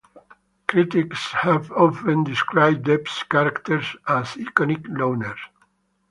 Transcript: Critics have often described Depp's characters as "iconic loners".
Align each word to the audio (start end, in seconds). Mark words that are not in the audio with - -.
Critics 0.67 1.31
have 1.31 1.71
often 1.73 2.23
described 2.23 2.87
Depp's 2.87 3.21
characters 3.21 3.95
as 4.07 4.29
"iconic 4.33 4.87
loners". 4.87 5.37